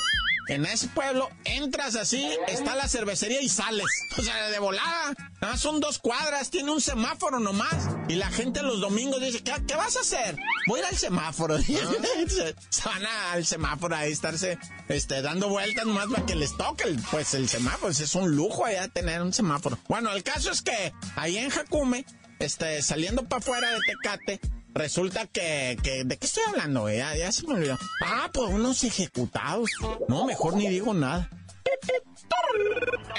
En 0.49 0.65
ese 0.65 0.89
pueblo 0.89 1.29
entras 1.45 1.97
así, 1.97 2.31
está 2.49 2.77
la 2.77 2.89
cervecería 2.89 3.41
y 3.43 3.49
sales. 3.49 3.87
O 4.17 4.23
sea, 4.23 4.49
de 4.49 4.59
volada. 4.59 5.15
Nada 5.41 5.53
más 5.53 5.61
son 5.61 5.81
dos 5.81 5.99
cuadras, 5.99 6.51
tiene 6.51 6.71
un 6.71 6.81
semáforo 6.81 7.41
nomás. 7.41 7.89
Y 8.09 8.15
la 8.15 8.31
gente 8.31 8.63
los 8.63 8.81
domingos 8.81 9.21
dice, 9.21 9.43
¿qué, 9.43 9.53
qué 9.67 9.75
vas 9.75 9.97
a 9.97 10.01
hacer? 10.01 10.37
Voy 10.69 10.81
a 10.81 10.83
ir 10.83 10.89
al 10.89 10.97
semáforo. 10.97 11.59
se, 11.63 12.55
se 12.69 12.89
van 12.89 13.05
al 13.33 13.45
semáforo 13.45 13.97
a 13.97 14.07
estarse 14.07 14.59
este, 14.89 15.21
dando 15.23 15.49
vueltas 15.49 15.85
nomás 15.85 16.07
para 16.07 16.25
que 16.25 16.37
les 16.37 16.57
toque 16.57 16.85
el, 16.85 17.01
pues 17.11 17.35
el 17.35 17.49
semáforo. 17.49 17.91
Es 17.91 18.15
un 18.15 18.37
lujo 18.37 18.65
allá 18.65 18.89
tener 18.89 19.23
un 19.23 19.33
semáforo. 19.33 19.79
Bueno, 19.89 20.13
el 20.13 20.23
caso 20.23 20.51
es 20.53 20.63
que 20.63 20.93
ahí 21.17 21.39
en 21.39 21.51
Jacume, 21.51 22.07
este, 22.39 22.83
saliendo 22.83 23.25
para 23.25 23.41
afuera 23.41 23.71
de 23.71 23.79
Tecate, 23.87 24.41
Resulta 24.77 25.27
que, 25.27 25.79
que, 25.83 26.05
¿de 26.05 26.19
qué 26.19 26.27
estoy 26.27 26.43
hablando? 26.49 26.87
eh? 26.91 26.99
Ya, 26.99 27.17
ya 27.17 27.33
se 27.33 27.47
me 27.47 27.55
olvidó. 27.55 27.79
Ah, 28.05 28.29
pues 28.31 28.51
unos 28.51 28.85
ejecutados. 28.85 29.71
No, 30.07 30.27
mejor 30.27 30.55
ni 30.55 30.69
digo 30.69 30.93
nada. 30.93 31.31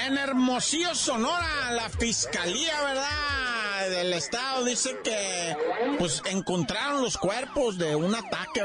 En 0.05 0.17
Hermosillo, 0.19 0.93
Sonora, 0.93 1.71
la 1.71 1.89
fiscalía, 1.89 2.79
¿verdad? 2.83 3.46
Del 3.89 4.13
estado 4.13 4.65
dice 4.65 4.97
que, 5.03 5.55
pues, 5.99 6.21
encontraron 6.25 7.01
los 7.01 7.17
cuerpos 7.17 7.77
de 7.77 7.95
un 7.95 8.13
ataque. 8.15 8.61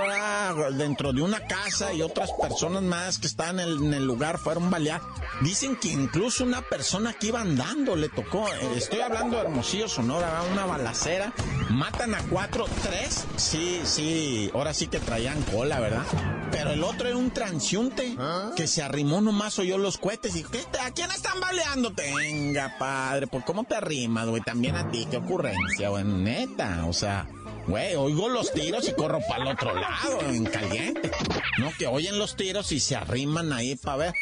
Dentro 0.72 1.12
de 1.12 1.22
una 1.22 1.40
casa 1.46 1.92
y 1.92 2.02
otras 2.02 2.30
personas 2.40 2.82
más 2.82 3.18
que 3.18 3.26
estaban 3.26 3.60
en 3.60 3.92
el, 3.94 4.04
lugar 4.04 4.38
fueron 4.38 4.70
baleadas. 4.70 5.02
Dicen 5.42 5.76
que 5.76 5.88
incluso 5.88 6.44
una 6.44 6.62
persona 6.62 7.12
que 7.12 7.28
iba 7.28 7.40
andando 7.40 7.94
le 7.96 8.08
tocó. 8.08 8.48
eh, 8.48 8.72
Estoy 8.76 9.00
hablando 9.00 9.36
de 9.36 9.42
Hermosillo, 9.44 9.88
Sonora, 9.88 10.26
¿verdad? 10.26 10.52
una 10.52 10.66
balacera. 10.66 11.32
Matan 11.70 12.14
a 12.14 12.22
cuatro, 12.28 12.66
tres. 12.82 13.24
Sí, 13.36 13.80
sí, 13.84 14.50
ahora 14.54 14.74
sí 14.74 14.88
que 14.88 14.98
traían 14.98 15.40
cola, 15.42 15.78
¿verdad? 15.80 16.04
Pero 16.50 16.70
el 16.70 16.84
otro 16.84 17.08
era 17.08 17.16
un 17.16 17.30
transiunte 17.30 18.16
que 18.56 18.66
se 18.66 18.82
arrimó 18.82 19.20
nomás, 19.20 19.58
oyó 19.58 19.78
los 19.78 19.96
cohetes 19.98 20.36
y 20.36 20.42
¿qué, 20.44 20.64
¿a 20.84 20.90
quién 20.90 21.10
están 21.10 21.40
baleando? 21.40 21.92
Venga, 21.94 22.76
padre, 22.78 23.26
pues 23.26 23.44
¿cómo 23.44 23.64
te 23.64 23.74
arrimas, 23.74 24.26
güey? 24.28 24.42
También 24.42 24.76
a 24.76 24.90
ti, 24.90 25.01
qué 25.06 25.16
ocurrencia, 25.18 25.88
güey, 25.90 26.04
neta, 26.04 26.84
o 26.86 26.92
sea... 26.92 27.26
Güey, 27.64 27.94
oigo 27.94 28.28
los 28.28 28.52
tiros 28.52 28.88
y 28.88 28.92
corro 28.92 29.20
para 29.28 29.42
el 29.44 29.48
otro 29.50 29.72
lado, 29.72 30.20
en 30.28 30.42
caliente. 30.44 31.12
No, 31.58 31.70
que 31.78 31.86
oyen 31.86 32.18
los 32.18 32.34
tiros 32.34 32.72
y 32.72 32.80
se 32.80 32.96
arriman 32.96 33.52
ahí 33.52 33.76
para 33.76 33.96
ver. 33.98 34.14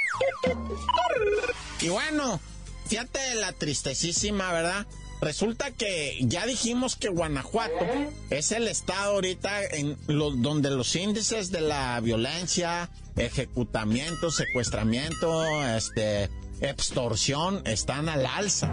Y 1.80 1.88
bueno, 1.88 2.38
fíjate 2.86 3.34
la 3.36 3.52
tristecísima, 3.52 4.52
¿verdad? 4.52 4.86
Resulta 5.22 5.70
que 5.70 6.18
ya 6.20 6.44
dijimos 6.44 6.96
que 6.96 7.08
Guanajuato 7.08 7.86
es 8.28 8.52
el 8.52 8.68
estado 8.68 9.12
ahorita 9.14 9.64
en 9.64 9.96
lo- 10.06 10.32
donde 10.32 10.68
los 10.70 10.94
índices 10.94 11.50
de 11.50 11.62
la 11.62 11.98
violencia, 12.00 12.90
ejecutamiento, 13.16 14.30
secuestramiento, 14.30 15.64
este, 15.76 16.28
extorsión 16.60 17.62
están 17.66 18.08
al 18.08 18.26
alza. 18.26 18.72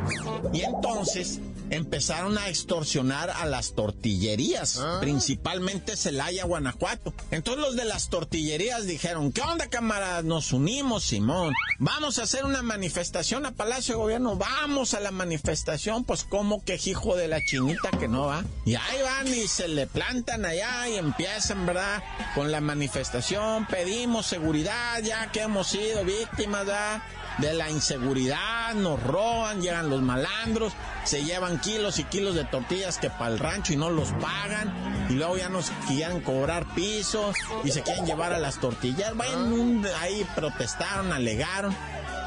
Y 0.53 0.61
entonces 0.61 1.39
empezaron 1.69 2.37
a 2.37 2.47
extorsionar 2.49 3.29
a 3.29 3.45
las 3.45 3.73
tortillerías, 3.73 4.81
principalmente 5.01 5.95
Celaya, 5.95 6.45
Guanajuato. 6.45 7.13
Entonces 7.31 7.61
los 7.61 7.75
de 7.75 7.85
las 7.85 8.09
tortillerías 8.09 8.85
dijeron, 8.85 9.31
¿qué 9.31 9.41
onda 9.41 9.67
camaradas? 9.67 10.23
Nos 10.23 10.53
unimos, 10.53 11.03
Simón. 11.03 11.53
Vamos 11.79 12.19
a 12.19 12.23
hacer 12.23 12.45
una 12.45 12.61
manifestación 12.61 13.45
a 13.45 13.51
Palacio 13.51 13.95
de 13.95 14.01
Gobierno. 14.01 14.35
Vamos 14.35 14.93
a 14.93 14.99
la 14.99 15.11
manifestación. 15.11 16.03
Pues 16.03 16.23
como 16.23 16.63
que 16.63 16.79
hijo 16.85 17.15
de 17.15 17.27
la 17.27 17.41
chinita 17.43 17.89
que 17.91 18.07
no 18.07 18.27
va. 18.27 18.45
Y 18.65 18.75
ahí 18.75 19.01
van 19.03 19.27
y 19.27 19.47
se 19.47 19.67
le 19.67 19.87
plantan 19.87 20.45
allá 20.45 20.87
y 20.87 20.95
empiezan, 20.95 21.65
¿verdad? 21.65 22.01
Con 22.35 22.51
la 22.51 22.61
manifestación. 22.61 23.65
Pedimos 23.67 24.25
seguridad 24.25 25.01
ya 25.03 25.31
que 25.31 25.41
hemos 25.41 25.67
sido 25.67 26.05
víctimas, 26.05 26.65
¿verdad? 26.65 27.01
De 27.39 27.53
la 27.53 27.69
inseguridad, 27.69 28.73
nos 28.75 29.01
roban, 29.03 29.61
llegan 29.61 29.89
los 29.89 30.01
malandros, 30.01 30.73
se 31.05 31.23
llevan 31.23 31.59
kilos 31.59 31.99
y 31.99 32.03
kilos 32.03 32.35
de 32.35 32.43
tortillas 32.45 32.97
que 32.97 33.09
para 33.09 33.31
el 33.31 33.39
rancho 33.39 33.73
y 33.73 33.75
no 33.77 33.89
los 33.89 34.09
pagan, 34.13 35.07
y 35.09 35.13
luego 35.13 35.37
ya 35.37 35.49
nos 35.49 35.69
quieren 35.87 36.21
cobrar 36.21 36.65
pisos 36.73 37.35
y 37.63 37.71
se 37.71 37.81
quieren 37.83 38.05
llevar 38.05 38.33
a 38.33 38.39
las 38.39 38.59
tortillas. 38.59 39.15
Bueno, 39.15 39.37
un- 39.45 39.87
ahí 40.01 40.25
protestaron, 40.35 41.11
alegaron, 41.13 41.75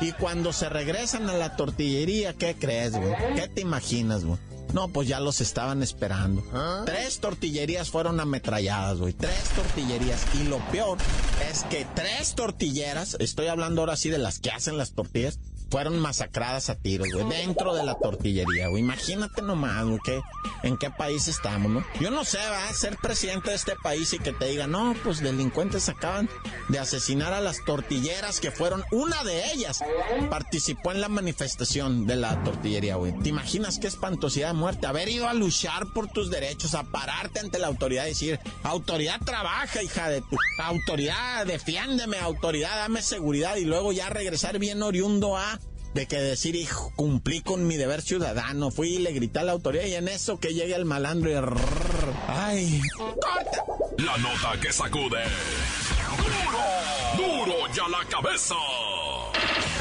y 0.01 0.12
cuando 0.12 0.53
se 0.53 0.68
regresan 0.68 1.29
a 1.29 1.35
la 1.35 1.57
tortillería, 1.57 2.33
¿qué 2.35 2.55
crees, 2.59 2.96
güey? 2.96 3.12
¿Qué 3.35 3.49
te 3.49 3.61
imaginas, 3.61 4.25
güey? 4.25 4.38
No, 4.73 4.89
pues 4.89 5.09
ya 5.09 5.21
los 5.21 5.41
estaban 5.41 5.83
esperando. 5.83 6.45
Tres 6.87 7.19
tortillerías 7.21 7.91
fueron 7.91 8.21
ametralladas, 8.21 8.99
güey. 8.99 9.13
Tres 9.13 9.51
tortillerías. 9.55 10.25
Y 10.41 10.45
lo 10.45 10.59
peor 10.71 10.99
es 11.51 11.65
que 11.65 11.87
tres 11.95 12.35
tortilleras, 12.35 13.17
estoy 13.21 13.49
hablando 13.49 13.83
ahora 13.83 13.97
sí 13.97 14.11
de 14.11 14.19
las 14.19 14.39
que 14.39 14.51
hacen 14.51 14.79
las 14.79 14.93
tortillas, 14.93 15.39
fueron 15.71 15.99
masacradas 16.01 16.71
a 16.71 16.75
tiros, 16.75 17.09
güey, 17.13 17.27
dentro 17.29 17.75
de 17.75 17.85
la 17.85 17.95
tortillería, 17.95 18.69
güey. 18.69 18.83
Imagínate 18.83 19.43
nomás, 19.43 19.85
güey, 19.85 19.99
que, 20.05 20.21
en 20.63 20.77
qué 20.77 20.91
país 20.91 21.29
estamos, 21.29 21.71
¿no? 21.71 21.85
Yo 22.01 22.11
no 22.11 22.25
sé, 22.25 22.39
va 22.39 22.69
a 22.69 22.75
ser 22.75 22.97
presidente 22.97 23.51
de 23.51 23.57
este 23.57 23.77
país 23.77 24.13
y 24.13 24.19
que 24.19 24.33
te 24.33 24.47
diga, 24.47 24.67
no, 24.67 24.95
pues 25.05 25.21
delincuentes 25.21 25.89
acaban 25.89 26.29
de 26.69 26.79
asesinar 26.79 27.33
a 27.33 27.41
las 27.41 27.65
tortilleras 27.65 28.41
que 28.41 28.51
fueron, 28.51 28.85
una 28.91 29.23
de 29.25 29.53
ellas 29.53 29.81
participó 30.29 30.93
en 30.93 31.01
la 31.01 31.09
manifestación 31.09 32.07
de 32.07 32.17
la 32.17 32.43
tortillería, 32.43 32.97
güey. 32.97 33.13
¿Te 33.13 33.29
imaginas 33.29 33.79
qué 33.79 33.87
espantosidad 33.87 34.49
de 34.49 34.55
muerte? 34.55 34.87
Haber 34.87 35.09
ido 35.09 35.29
a 35.29 35.35
luchar 35.35 35.87
por 35.95 36.09
tus 36.09 36.31
derechos, 36.31 36.75
a 36.75 36.83
pararte 36.83 37.41
ante 37.41 37.59
la 37.59 37.69
autoridad 37.69 38.07
y 38.07 38.11
decir, 38.11 38.41
autoridad 38.65 39.21
trabaja, 39.25 39.83
hija 39.83 40.09
de 40.09 40.21
tu, 40.23 40.37
autoridad 40.59 41.47
defiéndeme, 41.47 42.19
autoridad 42.19 42.77
dame 42.77 43.03
seguridad 43.03 43.57
y 43.57 43.65
luego 43.65 43.93
ya 43.93 44.09
regresar 44.09 44.59
bien 44.59 44.83
oriundo 44.83 45.37
a 45.37 45.60
de 45.94 46.07
que 46.07 46.16
decir, 46.16 46.55
hijo, 46.57 46.92
cumplí 46.96 47.40
con 47.40 47.66
mi 47.66 47.76
deber 47.76 48.03
ciudadano, 48.03 48.70
fui 48.70 48.94
y 48.94 48.98
le 48.98 49.12
grité 49.12 49.40
a 49.40 49.44
la 49.44 49.53
autoridad 49.53 49.85
y 49.85 49.94
en 49.94 50.09
eso 50.09 50.38
que 50.38 50.55
llegue 50.55 50.74
el 50.74 50.85
malandro 50.85 51.31
y... 51.31 51.35
rrr, 51.35 52.14
ay, 52.29 52.81
corta. 52.96 53.64
La 53.98 54.16
nota 54.18 54.61
que 54.61 54.72
sacude. 54.72 55.22
¡Duro! 57.16 57.44
¡Duro 57.46 57.74
ya 57.74 57.88
la 57.88 58.05
cabeza! 58.09 58.55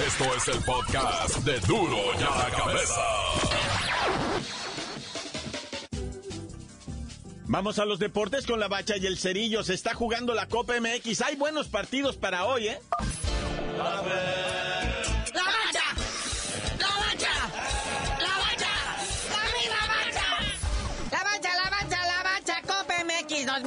Esto 0.05 0.35
es 0.35 0.47
el 0.47 0.63
podcast 0.63 1.37
de 1.39 1.59
Duro 1.61 1.97
ya 2.19 2.29
la 2.29 2.49
cabeza. 2.57 3.01
Vamos 7.45 7.79
a 7.79 7.85
los 7.85 7.99
deportes 7.99 8.45
con 8.45 8.59
la 8.59 8.67
bacha 8.67 8.95
y 8.97 9.05
el 9.05 9.17
cerillo. 9.17 9.63
Se 9.63 9.73
está 9.73 9.93
jugando 9.93 10.33
la 10.33 10.47
Copa 10.47 10.73
MX. 10.79 11.21
Hay 11.21 11.35
buenos 11.35 11.67
partidos 11.67 12.15
para 12.15 12.45
hoy, 12.45 12.67
¿eh? 12.67 12.79
¡La 13.77 14.01
bacha! 14.01 14.48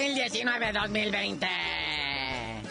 2019-2020. 0.03 1.62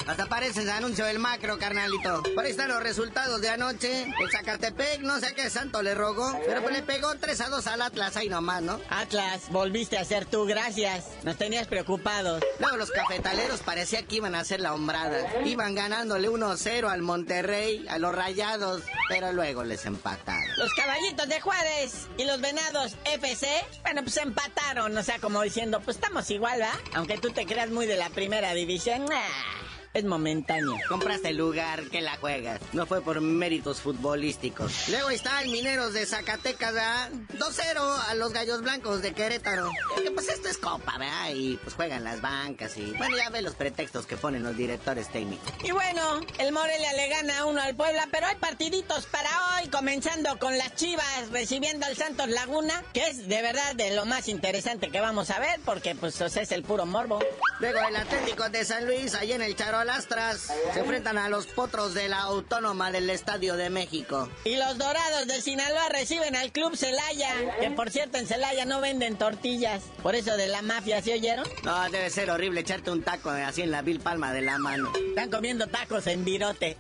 Hasta 0.08 0.26
parece 0.26 0.62
el 0.62 0.70
anuncio 0.70 1.06
del 1.06 1.20
macro, 1.20 1.58
carnalito. 1.58 2.24
Por 2.36 2.46
ahí 2.46 2.52
están 2.52 2.70
los 2.70 2.82
resultados 2.82 3.42
de 3.42 3.50
anoche. 3.50 4.04
El 4.04 4.32
Zacatepec, 4.32 5.02
no 5.02 5.20
sé 5.20 5.34
qué 5.36 5.50
santo 5.50 5.82
le 5.82 5.96
rogó, 5.96 6.40
pero 6.46 6.62
pues 6.62 6.74
le 6.76 6.82
pegó 6.82 7.16
3 7.16 7.42
a 7.42 7.50
2 7.50 7.68
al 7.68 7.82
Atlas 7.82 8.18
ahí 8.18 8.30
nomás, 8.30 8.62
¿no? 8.62 8.80
Atlas, 8.90 9.44
volviste 9.50 9.98
a 9.98 10.06
ser 10.06 10.26
tú, 10.26 10.46
gracias. 10.46 11.06
Nos 11.24 11.38
tenías 11.38 11.68
preocupados. 11.68 12.44
Luego 12.60 12.78
los 12.78 12.92
cafetaleros 12.92 13.62
parecía 13.62 14.04
que 14.04 14.18
iban 14.18 14.36
a 14.36 14.42
hacer 14.42 14.60
la 14.60 14.74
hombrada. 14.74 15.42
Iban 15.46 15.76
ganándole 15.76 16.30
1-0 16.30 16.90
al 16.90 17.02
Monterrey, 17.02 17.86
a 17.90 17.98
los 17.98 18.14
Rayados, 18.14 18.84
pero 19.08 19.32
luego 19.32 19.64
les 19.64 19.86
empataron. 19.86 20.58
Los 20.58 20.74
caballitos 20.74 21.28
de 21.28 21.40
Juárez 21.40 22.08
y 22.18 22.26
los 22.26 22.42
venados 22.42 22.96
FC, 23.06 23.48
bueno, 23.84 24.04
pues 24.04 24.18
empataron, 24.18 24.98
o 24.98 25.04
sea, 25.04 25.20
como 25.20 25.42
diciendo, 25.42 25.80
pues 25.82 25.98
estamos 25.98 26.30
igual, 26.32 26.62
¿va? 26.62 26.72
Aunque 26.94 27.18
tú 27.18 27.32
te 27.32 27.46
creas 27.46 27.70
muy 27.70 27.86
de 27.86 27.98
la 27.98 28.10
primera 28.10 28.54
división, 28.54 29.06
nah. 29.06 29.71
Es 29.94 30.04
momentáneo. 30.06 30.76
Compraste 30.88 31.30
el 31.30 31.38
lugar 31.38 31.84
que 31.90 32.02
la 32.02 32.18
juegas. 32.18 32.62
No 32.74 32.86
fue 32.86 33.02
por 33.02 33.20
méritos 33.22 33.82
futbolísticos. 33.82 34.90
Luego 34.90 35.10
están 35.10 35.52
Mineros 35.52 35.94
de 35.94 36.06
Zacatecas, 36.06 36.74
¿verdad? 36.74 37.12
2-0 37.38 38.10
a 38.10 38.16
los 38.16 38.32
Gallos 38.32 38.62
Blancos 38.62 39.02
de 39.02 39.14
Querétaro. 39.14 39.70
Es 39.98 40.04
que 40.04 40.12
pues 40.12 40.30
esto 40.30 40.48
es 40.48 40.58
copa, 40.58 40.98
¿verdad? 40.98 41.32
Y 41.36 41.58
pues 41.58 41.76
juegan 41.76 42.04
las 42.04 42.22
bancas 42.22 42.78
y... 42.78 42.92
Bueno, 42.92 43.18
ya 43.18 43.30
ve 43.30 43.42
los 43.42 43.56
pretextos 43.56 44.06
que 44.06 44.18
ponen 44.18 44.44
los 44.44 44.56
directores 44.56 45.10
técnicos. 45.10 45.52
Y 45.64 45.72
bueno, 45.72 46.22
el 46.38 46.52
Morelia 46.52 46.94
le 46.94 47.10
gana 47.10 47.46
uno 47.46 47.62
al 47.62 47.76
Puebla, 47.76 48.08
pero 48.12 48.28
hay 48.28 48.36
partiditos 48.36 49.06
para 49.08 49.30
hoy, 49.58 49.70
comenzando 49.70 50.38
con 50.40 50.58
las 50.58 50.76
Chivas 50.76 51.30
recibiendo 51.32 51.86
al 51.86 51.96
Santos 51.96 52.30
Laguna, 52.30 52.84
que 52.94 53.08
es 53.08 53.28
de 53.28 53.42
verdad 53.42 53.76
de 53.76 53.96
lo 53.96 54.06
más 54.06 54.28
interesante 54.28 54.90
que 54.90 55.02
vamos 55.02 55.30
a 55.32 55.40
ver, 55.40 55.60
porque 55.66 55.96
pues 55.96 56.20
es 56.22 56.52
el 56.52 56.64
puro 56.64 56.86
morbo. 56.86 57.20
Luego 57.60 57.80
el 57.88 57.96
Atlético 57.96 58.50
de 58.50 58.66
San 58.66 58.86
Luis, 58.86 59.14
ahí 59.16 59.34
en 59.34 59.42
el 59.42 59.56
Se 60.74 60.80
enfrentan 60.80 61.18
a 61.18 61.28
los 61.28 61.48
potros 61.48 61.96
de 61.96 62.08
la 62.08 62.22
Autónoma 62.22 62.92
del 62.92 63.10
Estadio 63.10 63.56
de 63.56 63.72
México. 63.72 64.30
Y 64.44 64.56
los 64.56 64.78
Dorados 64.78 65.26
de 65.26 65.42
Sinaloa 65.42 65.90
reciben 65.90 66.36
al 66.36 66.52
Club 66.52 66.78
Celaya, 66.78 67.34
que 67.60 67.72
por 67.72 67.90
cierto 67.90 68.20
en 68.20 68.28
Celaya 68.28 68.66
no 68.66 68.80
venden 68.80 69.18
tortillas, 69.18 69.82
por 70.04 70.14
eso 70.14 70.38
de 70.38 70.48
la 70.50 70.62
mafia, 70.62 71.02
¿sí 71.02 71.12
oyeron? 71.12 71.48
No, 71.64 71.90
debe 71.90 72.12
ser 72.12 72.30
horrible 72.30 72.62
echarte 72.62 72.92
un 72.92 73.02
taco 73.02 73.32
así 73.32 73.64
en 73.64 73.72
la 73.72 73.82
vil 73.82 74.00
palma 74.00 74.32
de 74.34 74.42
la 74.42 74.60
mano. 74.60 74.92
Están 74.96 75.32
comiendo 75.32 75.66
tacos 75.66 76.06
en 76.06 76.26
virote. 76.26 76.78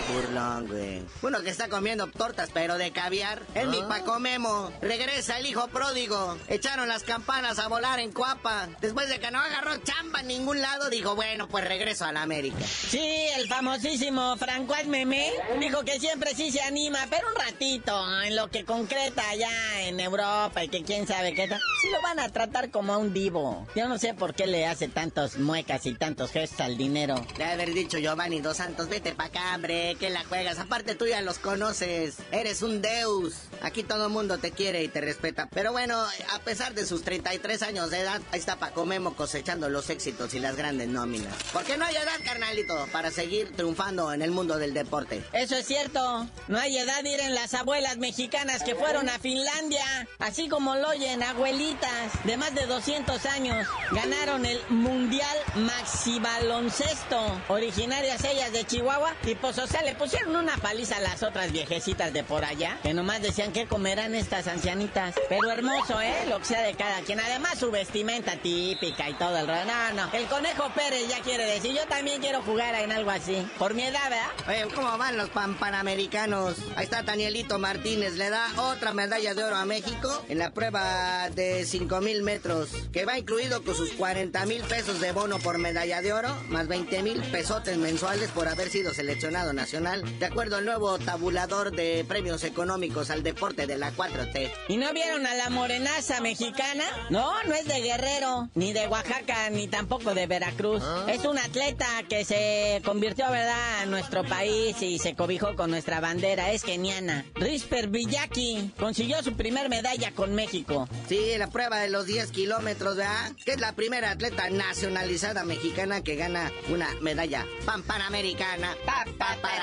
Es 0.00 0.14
burlón, 0.14 0.66
güey. 0.66 1.02
Uno 1.22 1.42
que 1.42 1.50
está 1.50 1.68
comiendo 1.68 2.06
tortas, 2.06 2.50
pero 2.52 2.78
de 2.78 2.90
caviar. 2.90 3.42
Es 3.54 3.66
mi 3.66 3.82
Paco 3.82 4.18
Memo. 4.18 4.72
Regresa 4.80 5.38
el 5.38 5.46
hijo 5.46 5.68
pródigo. 5.68 6.38
Echaron 6.48 6.88
las 6.88 7.02
campanas 7.02 7.58
a 7.58 7.68
volar 7.68 8.00
en 8.00 8.12
Cuapa. 8.12 8.68
Después 8.80 9.08
de 9.08 9.20
que 9.20 9.30
no 9.30 9.38
agarró 9.38 9.76
chamba 9.78 10.20
en 10.20 10.28
ningún 10.28 10.60
lado, 10.60 10.88
dijo, 10.90 11.14
bueno, 11.16 11.48
pues 11.48 11.66
regreso 11.66 12.04
a 12.04 12.12
la 12.12 12.22
América. 12.22 12.58
Sí, 12.62 13.26
el 13.36 13.48
famosísimo 13.48 14.36
Francois 14.36 14.86
Memé 14.86 15.32
dijo 15.58 15.84
que 15.84 16.00
siempre 16.00 16.34
sí 16.34 16.50
se 16.50 16.62
anima, 16.62 17.06
pero 17.10 17.28
un 17.28 17.34
ratito, 17.34 18.22
en 18.22 18.36
lo 18.36 18.48
que 18.48 18.64
concreta 18.64 19.28
allá 19.28 19.50
en 19.82 20.00
Europa 20.00 20.64
y 20.64 20.68
que 20.68 20.82
quién 20.82 21.06
sabe 21.06 21.34
qué 21.34 21.48
tal. 21.48 21.60
Sí 21.82 21.88
lo 21.90 22.00
van 22.02 22.20
a 22.20 22.28
tratar 22.30 22.70
como 22.70 22.94
a 22.94 22.98
un 22.98 23.12
divo. 23.12 23.66
Yo 23.76 23.88
no 23.88 23.98
sé 23.98 24.14
por 24.14 24.34
qué 24.34 24.46
le 24.46 24.66
hace 24.66 24.88
tantos 24.88 25.38
muecas 25.38 25.84
y 25.86 25.94
tantos 25.94 26.30
gestos 26.30 26.60
al 26.60 26.76
dinero. 26.76 27.22
Le 27.36 27.44
ha 27.44 27.52
haber 27.52 27.74
dicho 27.74 27.98
Giovanni 27.98 28.40
Dos 28.40 28.56
Santos, 28.56 28.88
vete 28.88 29.12
pa' 29.12 29.24
acá, 29.24 29.54
hombre, 29.54 29.89
que 29.94 30.10
la 30.10 30.24
juegas. 30.24 30.58
Aparte 30.58 30.94
tú 30.94 31.06
ya 31.06 31.20
los 31.20 31.38
conoces. 31.38 32.16
Eres 32.30 32.62
un 32.62 32.82
deus. 32.82 33.34
Aquí 33.62 33.82
todo 33.82 34.06
el 34.06 34.12
mundo 34.12 34.38
te 34.38 34.52
quiere 34.52 34.82
y 34.82 34.88
te 34.88 35.00
respeta. 35.00 35.48
Pero 35.52 35.72
bueno, 35.72 36.02
a 36.32 36.38
pesar 36.40 36.74
de 36.74 36.86
sus 36.86 37.02
33 37.02 37.62
años 37.62 37.90
de 37.90 38.00
edad, 38.00 38.20
ahí 38.32 38.40
está 38.40 38.56
Paco 38.56 38.86
Memo 38.86 39.14
cosechando 39.14 39.68
los 39.68 39.90
éxitos 39.90 40.34
y 40.34 40.40
las 40.40 40.56
grandes 40.56 40.88
nóminas. 40.88 41.34
Porque 41.52 41.76
no 41.76 41.84
hay 41.84 41.94
edad, 41.94 42.18
carnalito, 42.24 42.86
para 42.92 43.10
seguir 43.10 43.52
triunfando 43.54 44.12
en 44.12 44.22
el 44.22 44.30
mundo 44.30 44.58
del 44.58 44.74
deporte. 44.74 45.22
Eso 45.32 45.56
es 45.56 45.66
cierto. 45.66 46.26
No 46.48 46.58
hay 46.58 46.78
edad 46.78 47.04
ir 47.04 47.20
en 47.20 47.34
las 47.34 47.54
abuelas 47.54 47.98
mexicanas 47.98 48.62
que 48.62 48.74
fueron 48.74 49.08
a 49.08 49.18
Finlandia. 49.18 50.08
Así 50.18 50.48
como 50.48 50.76
lo 50.76 50.88
oyen, 50.88 51.22
abuelitas 51.22 52.12
de 52.24 52.36
más 52.36 52.54
de 52.54 52.66
200 52.66 53.24
años. 53.26 53.66
Ganaron 53.92 54.46
el 54.46 54.60
Mundial 54.68 55.36
Maxi 55.56 56.18
Baloncesto. 56.18 57.40
Originarias 57.48 58.24
ellas 58.24 58.52
de 58.52 58.64
Chihuahua. 58.64 59.14
Y 59.24 59.34
pues, 59.34 59.58
le 59.82 59.94
pusieron 59.94 60.36
una 60.36 60.56
paliza 60.56 60.96
a 60.96 61.00
las 61.00 61.22
otras 61.22 61.52
viejecitas 61.52 62.12
de 62.12 62.22
por 62.22 62.44
allá. 62.44 62.78
Que 62.82 62.94
nomás 62.94 63.22
decían 63.22 63.52
que 63.52 63.66
comerán 63.66 64.14
estas 64.14 64.46
ancianitas. 64.46 65.14
Pero 65.28 65.50
hermoso, 65.50 66.00
¿eh? 66.00 66.26
Lo 66.28 66.38
que 66.38 66.44
sea 66.44 66.62
de 66.62 66.74
cada 66.74 67.00
quien. 67.00 67.20
Además, 67.20 67.58
su 67.58 67.70
vestimenta 67.70 68.36
típica 68.36 69.08
y 69.08 69.14
todo 69.14 69.36
el 69.38 69.46
rollo. 69.46 69.64
No, 69.64 69.92
no. 70.06 70.12
El 70.12 70.26
Conejo 70.26 70.70
Pérez 70.74 71.08
ya 71.08 71.20
quiere 71.20 71.44
decir, 71.44 71.74
yo 71.74 71.86
también 71.86 72.20
quiero 72.20 72.42
jugar 72.42 72.74
en 72.74 72.92
algo 72.92 73.10
así. 73.10 73.46
Por 73.58 73.74
mi 73.74 73.82
edad, 73.82 74.10
¿verdad? 74.10 74.28
Oye, 74.66 74.74
¿cómo 74.74 74.98
van 74.98 75.16
los 75.16 75.30
pan 75.30 75.56
panamericanos? 75.56 76.56
Ahí 76.76 76.84
está 76.84 77.02
Danielito 77.02 77.58
Martínez. 77.58 78.14
Le 78.14 78.30
da 78.30 78.46
otra 78.56 78.92
medalla 78.92 79.34
de 79.34 79.44
oro 79.44 79.56
a 79.56 79.64
México 79.64 80.24
en 80.28 80.38
la 80.38 80.52
prueba 80.52 81.30
de 81.30 81.64
5 81.64 82.00
mil 82.00 82.22
metros. 82.22 82.70
Que 82.92 83.04
va 83.04 83.18
incluido 83.18 83.62
con 83.62 83.74
sus 83.74 83.92
40 83.92 84.44
mil 84.46 84.62
pesos 84.62 85.00
de 85.00 85.12
bono 85.12 85.38
por 85.38 85.58
medalla 85.58 86.02
de 86.02 86.12
oro. 86.12 86.34
Más 86.48 86.68
20 86.68 87.02
mil 87.02 87.22
pesotes 87.30 87.78
mensuales 87.78 88.30
por 88.30 88.48
haber 88.48 88.68
sido 88.68 88.92
seleccionado 88.92 89.52
nacional. 89.52 89.69
De 89.70 90.26
acuerdo 90.26 90.56
al 90.56 90.64
nuevo 90.64 90.98
tabulador 90.98 91.70
de 91.70 92.04
premios 92.08 92.42
económicos 92.42 93.08
al 93.10 93.22
deporte 93.22 93.68
de 93.68 93.78
la 93.78 93.92
4T. 93.92 94.50
¿Y 94.66 94.76
no 94.76 94.92
vieron 94.92 95.26
a 95.26 95.34
la 95.34 95.48
morenaza 95.48 96.20
mexicana? 96.20 96.82
No, 97.08 97.40
no 97.44 97.54
es 97.54 97.68
de 97.68 97.80
Guerrero, 97.80 98.48
ni 98.56 98.72
de 98.72 98.88
Oaxaca, 98.88 99.48
ni 99.50 99.68
tampoco 99.68 100.12
de 100.12 100.26
Veracruz. 100.26 100.82
Es 101.06 101.24
un 101.24 101.38
atleta 101.38 101.86
que 102.08 102.24
se 102.24 102.82
convirtió, 102.84 103.30
¿verdad?, 103.30 103.82
a 103.82 103.86
nuestro 103.86 104.24
país 104.24 104.74
y 104.82 104.98
se 104.98 105.14
cobijó 105.14 105.54
con 105.54 105.70
nuestra 105.70 106.00
bandera. 106.00 106.50
Es 106.50 106.64
keniana. 106.64 107.24
Risper 107.36 107.86
Villaki 107.86 108.72
consiguió 108.76 109.22
su 109.22 109.34
primer 109.34 109.68
medalla 109.68 110.10
con 110.12 110.34
México. 110.34 110.88
Sí, 111.08 111.34
la 111.38 111.46
prueba 111.46 111.78
de 111.78 111.90
los 111.90 112.06
10 112.06 112.32
kilómetros, 112.32 112.96
¿verdad? 112.96 113.32
Que 113.44 113.52
es 113.52 113.60
la 113.60 113.72
primera 113.74 114.10
atleta 114.10 114.50
nacionalizada 114.50 115.44
mexicana 115.44 116.02
que 116.02 116.16
gana 116.16 116.50
una 116.70 116.88
medalla 117.00 117.46
pan 117.64 117.84
panamericana. 117.84 118.74
Pa, 118.84 119.04
pa, 119.16 119.36
para, 119.40 119.58
pa. 119.58 119.59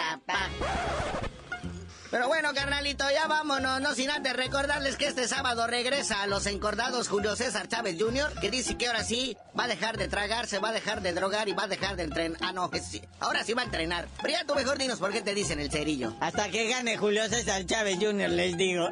Pero 2.10 2.27
bueno, 2.27 2.53
carnalito, 2.53 3.03
ya 3.12 3.27
vámonos, 3.27 3.81
no 3.81 3.93
sin 3.93 4.10
antes 4.10 4.33
recordarles 4.33 4.95
que 4.95 5.07
este 5.07 5.27
sábado 5.27 5.67
regresa 5.67 6.21
a 6.21 6.27
los 6.27 6.45
encordados 6.45 7.10
Julio 7.10 7.36
César 7.36 7.67
Chávez 7.67 7.97
Jr., 7.99 8.33
que 8.39 8.49
dice 8.49 8.77
que 8.77 8.88
ahora 8.88 9.03
sí 9.03 9.36
va 9.57 9.65
a 9.65 9.67
dejar 9.67 9.97
de 9.97 10.07
tragar, 10.07 10.47
se 10.47 10.60
va 10.60 10.69
a 10.69 10.71
dejar 10.71 11.01
de 11.01 11.12
drogar 11.12 11.49
y 11.49 11.53
va 11.53 11.63
a 11.63 11.67
dejar 11.67 11.97
de 11.97 12.03
entrenar. 12.03 12.39
Ah, 12.41 12.53
no, 12.53 12.71
sí, 12.81 13.01
ahora 13.19 13.43
sí 13.43 13.53
va 13.53 13.63
a 13.63 13.65
entrenar. 13.65 14.07
Pero 14.21 14.33
ya 14.33 14.45
tú 14.45 14.55
mejor 14.55 14.77
dinos 14.77 14.99
por 14.99 15.12
qué 15.12 15.21
te 15.21 15.33
dicen 15.36 15.60
el 15.60 15.69
cerillo. 15.69 16.13
Hasta 16.21 16.49
que 16.49 16.69
gane 16.69 16.97
Julio 16.97 17.27
César 17.27 17.65
Chávez 17.65 17.97
Jr., 17.99 18.29
les 18.29 18.55
digo. 18.55 18.89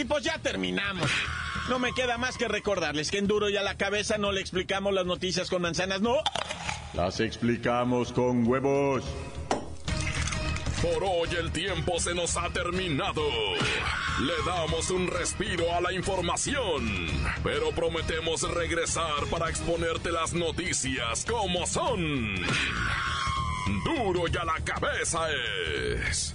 Y 0.00 0.04
pues 0.04 0.24
ya 0.24 0.38
terminamos. 0.38 1.10
No 1.68 1.78
me 1.78 1.92
queda 1.92 2.16
más 2.16 2.38
que 2.38 2.48
recordarles 2.48 3.10
que 3.10 3.18
en 3.18 3.26
Duro 3.26 3.50
y 3.50 3.58
a 3.58 3.62
la 3.62 3.76
cabeza 3.76 4.16
no 4.16 4.32
le 4.32 4.40
explicamos 4.40 4.94
las 4.94 5.04
noticias 5.04 5.50
con 5.50 5.60
manzanas, 5.60 6.00
no. 6.00 6.16
Las 6.94 7.20
explicamos 7.20 8.10
con 8.10 8.48
huevos. 8.48 9.04
Por 10.80 11.04
hoy 11.04 11.28
el 11.38 11.52
tiempo 11.52 12.00
se 12.00 12.14
nos 12.14 12.38
ha 12.38 12.48
terminado. 12.48 13.20
Le 14.22 14.32
damos 14.46 14.88
un 14.88 15.06
respiro 15.06 15.70
a 15.74 15.82
la 15.82 15.92
información, 15.92 17.06
pero 17.44 17.70
prometemos 17.72 18.40
regresar 18.54 19.26
para 19.30 19.50
exponerte 19.50 20.10
las 20.12 20.32
noticias 20.32 21.26
como 21.26 21.66
son. 21.66 22.36
Duro 23.84 24.24
y 24.32 24.36
a 24.38 24.44
la 24.44 24.64
cabeza 24.64 25.28
es 25.30 26.34